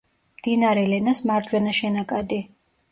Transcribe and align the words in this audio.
მდინარე 0.39 0.85
ლენას 0.93 1.21
მარჯვენა 1.33 1.77
შენაკადი. 1.83 2.43